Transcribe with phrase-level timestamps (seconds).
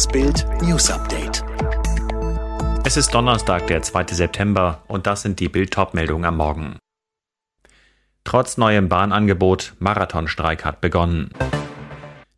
[0.00, 1.44] Das Bild News Update.
[2.86, 4.06] Es ist Donnerstag, der 2.
[4.14, 6.78] September, und das sind die Bild-Top-Meldungen am Morgen.
[8.24, 11.28] Trotz neuem Bahnangebot, Marathonstreik hat begonnen.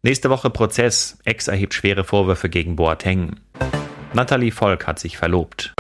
[0.02, 3.36] Nächste Woche Prozess, Ex erhebt schwere Vorwürfe gegen Boateng.
[4.12, 5.72] Nathalie Volk hat sich verlobt.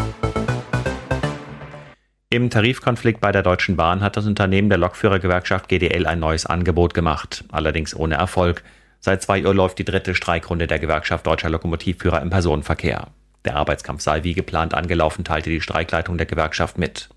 [2.30, 6.94] Im Tarifkonflikt bei der Deutschen Bahn hat das Unternehmen der Lokführergewerkschaft GDL ein neues Angebot
[6.94, 8.62] gemacht, allerdings ohne Erfolg.
[9.04, 13.08] Seit zwei Uhr läuft die dritte Streikrunde der Gewerkschaft Deutscher Lokomotivführer im Personenverkehr.
[13.44, 17.08] Der Arbeitskampf sei wie geplant angelaufen, teilte die Streikleitung der Gewerkschaft mit.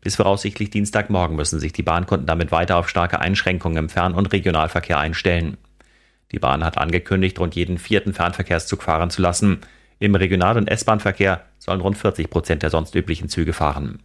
[0.00, 4.32] Bis voraussichtlich Dienstagmorgen müssen sich die Bahnkunden damit weiter auf starke Einschränkungen im Fern- und
[4.32, 5.56] Regionalverkehr einstellen.
[6.32, 9.60] Die Bahn hat angekündigt, rund jeden vierten Fernverkehrszug fahren zu lassen.
[10.00, 14.02] Im Regional- und S-Bahn-Verkehr sollen rund 40 Prozent der sonst üblichen Züge fahren.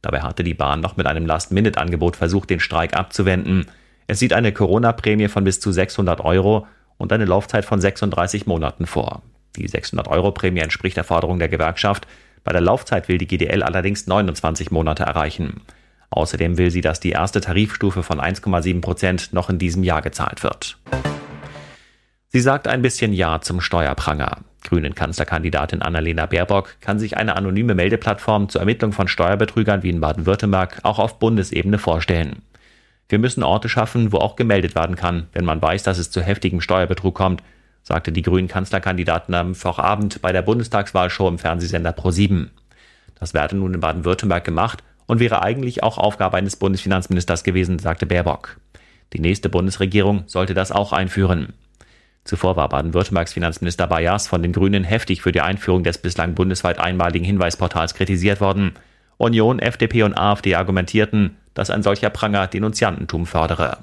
[0.00, 3.66] Dabei hatte die Bahn noch mit einem Last-Minute-Angebot versucht, den Streik abzuwenden.
[4.06, 6.66] Es sieht eine Corona-Prämie von bis zu 600 Euro
[6.98, 9.22] und eine Laufzeit von 36 Monaten vor.
[9.56, 12.06] Die 600-Euro-Prämie entspricht der Forderung der Gewerkschaft.
[12.44, 15.60] Bei der Laufzeit will die GDL allerdings 29 Monate erreichen.
[16.10, 20.42] Außerdem will sie, dass die erste Tarifstufe von 1,7 Prozent noch in diesem Jahr gezahlt
[20.42, 20.78] wird.
[22.28, 24.38] Sie sagt ein bisschen Ja zum Steuerpranger.
[24.62, 30.00] Grünen Kanzlerkandidatin Annalena Baerbock kann sich eine anonyme Meldeplattform zur Ermittlung von Steuerbetrügern wie in
[30.00, 32.42] Baden-Württemberg auch auf Bundesebene vorstellen.
[33.12, 36.22] Wir müssen Orte schaffen, wo auch gemeldet werden kann, wenn man weiß, dass es zu
[36.22, 37.42] heftigem Steuerbetrug kommt,
[37.82, 42.48] sagte die Grünen Kanzlerkandidatin am Vorabend bei der Bundestagswahlshow im Fernsehsender Pro7.
[43.20, 48.06] Das werde nun in Baden-Württemberg gemacht und wäre eigentlich auch Aufgabe eines Bundesfinanzministers gewesen, sagte
[48.06, 48.56] Baerbock.
[49.12, 51.52] Die nächste Bundesregierung sollte das auch einführen.
[52.24, 56.78] Zuvor war Baden-Württembergs Finanzminister Bayers von den Grünen heftig für die Einführung des bislang bundesweit
[56.78, 58.72] einmaligen Hinweisportals kritisiert worden.
[59.18, 63.78] Union, FDP und AfD argumentierten, dass ein solcher Pranger Denunziantentum fördere.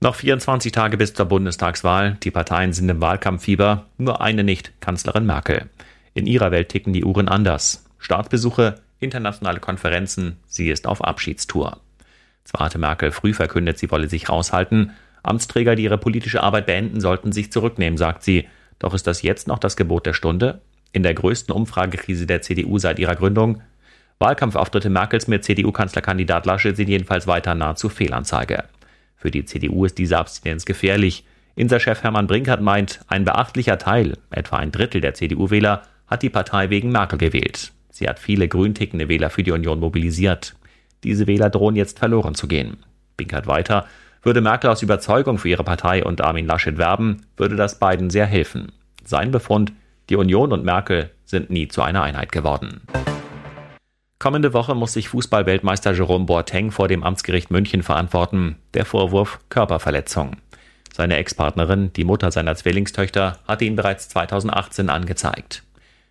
[0.00, 2.16] Noch 24 Tage bis zur Bundestagswahl.
[2.22, 5.68] Die Parteien sind im Wahlkampffieber, nur eine nicht, Kanzlerin Merkel.
[6.14, 7.84] In ihrer Welt ticken die Uhren anders.
[7.98, 11.78] Staatsbesuche, internationale Konferenzen, sie ist auf Abschiedstour.
[12.44, 17.00] Zwar hatte Merkel früh verkündet, sie wolle sich raushalten, Amtsträger, die ihre politische Arbeit beenden,
[17.00, 18.48] sollten sich zurücknehmen, sagt sie.
[18.78, 20.60] Doch ist das jetzt noch das Gebot der Stunde?
[20.92, 23.62] In der größten Umfragekrise der CDU seit ihrer Gründung?
[24.22, 28.62] Wahlkampfauftritte Merkels mit CDU-Kanzlerkandidat Laschet sind jedenfalls weiter nahezu Fehlanzeige.
[29.16, 31.24] Für die CDU ist diese Abstinenz gefährlich.
[31.56, 36.70] Inser-Chef Hermann Brinkert meint, ein beachtlicher Teil, etwa ein Drittel der CDU-Wähler, hat die Partei
[36.70, 37.72] wegen Merkel gewählt.
[37.90, 40.54] Sie hat viele grüntickende Wähler für die Union mobilisiert.
[41.02, 42.76] Diese Wähler drohen jetzt verloren zu gehen.
[43.16, 43.86] Brinkert weiter,
[44.22, 48.26] würde Merkel aus Überzeugung für ihre Partei und Armin Laschet werben, würde das beiden sehr
[48.26, 48.70] helfen.
[49.02, 49.72] Sein Befund,
[50.10, 52.82] die Union und Merkel sind nie zu einer Einheit geworden.
[54.22, 58.54] Kommende Woche muss sich Fußballweltmeister Jerome Boateng vor dem Amtsgericht München verantworten.
[58.72, 60.36] Der Vorwurf Körperverletzung.
[60.94, 65.64] Seine Ex-Partnerin, die Mutter seiner Zwillingstöchter, hatte ihn bereits 2018 angezeigt.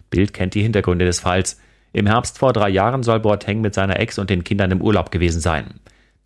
[0.10, 1.62] Bild kennt die Hintergründe des Falls.
[1.94, 5.12] Im Herbst vor drei Jahren soll Boateng mit seiner Ex und den Kindern im Urlaub
[5.12, 5.76] gewesen sein.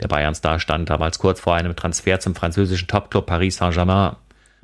[0.02, 4.16] Der Bayern-Star stand damals kurz vor einem Transfer zum französischen Topclub Paris Saint-Germain.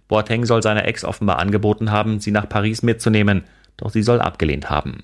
[0.07, 3.43] Boateng soll seiner Ex offenbar angeboten haben, sie nach Paris mitzunehmen,
[3.77, 5.03] doch sie soll abgelehnt haben.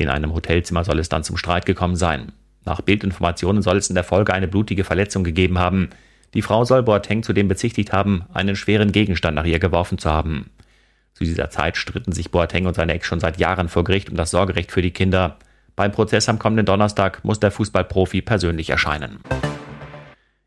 [0.00, 2.32] In einem Hotelzimmer soll es dann zum Streit gekommen sein.
[2.64, 5.90] Nach Bildinformationen soll es in der Folge eine blutige Verletzung gegeben haben.
[6.32, 10.48] Die Frau soll Boateng zudem bezichtigt haben, einen schweren Gegenstand nach ihr geworfen zu haben.
[11.12, 14.16] Zu dieser Zeit stritten sich Boateng und seine Ex schon seit Jahren vor Gericht um
[14.16, 15.36] das Sorgerecht für die Kinder.
[15.76, 19.18] Beim Prozess am kommenden Donnerstag muss der Fußballprofi persönlich erscheinen.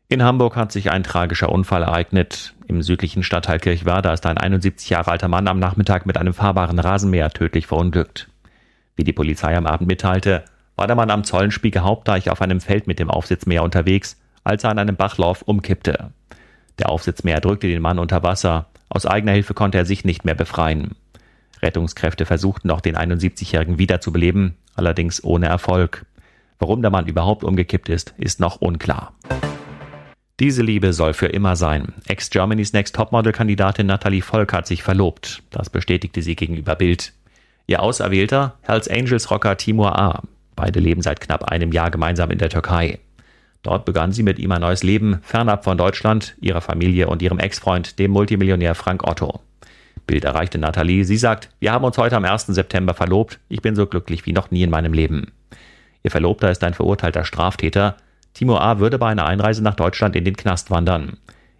[0.08, 2.54] In Hamburg hat sich ein tragischer Unfall ereignet.
[2.66, 6.80] Im südlichen Stadtteil Kirchwerder ist ein 71 Jahre alter Mann am Nachmittag mit einem fahrbaren
[6.80, 8.28] Rasenmäher tödlich verunglückt.
[8.96, 10.44] Wie die Polizei am Abend mitteilte,
[10.76, 14.70] war der Mann am Zollenspieger Hauptdeich auf einem Feld mit dem Aufsitzmäher unterwegs, als er
[14.70, 16.10] an einem Bachlauf umkippte.
[16.78, 18.66] Der Aufsitzmäher drückte den Mann unter Wasser.
[18.88, 20.96] Aus eigener Hilfe konnte er sich nicht mehr befreien.
[21.62, 26.04] Rettungskräfte versuchten noch den 71-Jährigen wiederzubeleben, allerdings ohne Erfolg.
[26.58, 29.14] Warum der Mann überhaupt umgekippt ist, ist noch unklar.
[30.40, 31.94] Diese Liebe soll für immer sein.
[32.08, 35.44] Ex-Germany's Next Topmodel-Kandidatin Natalie Volk hat sich verlobt.
[35.50, 37.12] Das bestätigte sie gegenüber Bild.
[37.66, 40.22] Ihr Auserwählter, Hells Angels Rocker Timur A.
[40.54, 42.98] Beide leben seit knapp einem Jahr gemeinsam in der Türkei.
[43.62, 47.38] Dort begann sie mit ihm ein neues Leben, fernab von Deutschland, ihrer Familie und ihrem
[47.38, 49.40] Ex-Freund, dem Multimillionär Frank Otto.
[50.06, 51.04] Bild erreichte Natalie.
[51.04, 52.46] Sie sagt, wir haben uns heute am 1.
[52.48, 53.38] September verlobt.
[53.48, 55.32] Ich bin so glücklich wie noch nie in meinem Leben.
[56.02, 57.96] Ihr Verlobter ist ein verurteilter Straftäter.
[58.34, 58.78] Timo A.
[58.78, 61.16] würde bei einer Einreise nach Deutschland in den Knast wandern.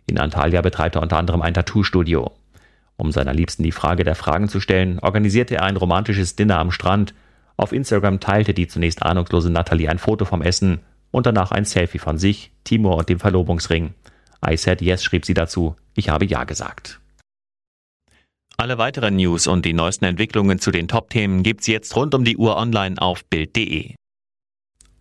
[0.07, 2.31] In Antalya betreibt er unter anderem ein Tattoo-Studio.
[2.97, 6.71] Um seiner Liebsten die Frage der Fragen zu stellen, organisierte er ein romantisches Dinner am
[6.71, 7.15] Strand.
[7.57, 10.81] Auf Instagram teilte die zunächst ahnungslose Natalie ein Foto vom Essen
[11.11, 13.95] und danach ein Selfie von sich, Timur und dem Verlobungsring.
[14.47, 15.77] I said yes, schrieb sie dazu.
[15.95, 17.01] Ich habe ja gesagt.
[18.57, 22.37] Alle weiteren News und die neuesten Entwicklungen zu den Top-Themen gibt's jetzt rund um die
[22.37, 23.95] Uhr online auf Bild.de.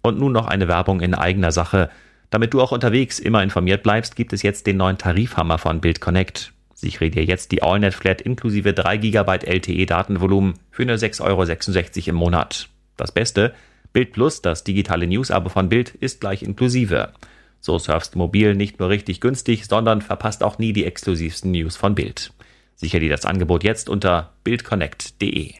[0.02, 1.90] Und nun noch eine Werbung in eigener Sache.
[2.30, 6.02] Damit du auch unterwegs immer informiert bleibst, gibt es jetzt den neuen Tarifhammer von Bild
[6.02, 6.53] Connect.
[6.84, 12.10] Sichere dir jetzt die AllNet Flat inklusive 3 GB LTE Datenvolumen für nur 6,66 Euro
[12.10, 12.68] im Monat.
[12.98, 13.54] Das Beste,
[13.94, 17.14] Bild Plus, das digitale News-Abo von Bild, ist gleich inklusive.
[17.62, 21.96] So surfst mobil nicht nur richtig günstig, sondern verpasst auch nie die exklusivsten News von
[21.96, 22.34] Bild.
[22.76, 25.54] Sicher dir das Angebot jetzt unter bildconnect.de.